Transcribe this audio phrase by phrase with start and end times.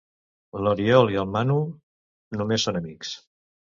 [0.67, 1.59] L'Oriol i en Manu
[2.43, 3.19] només són amics.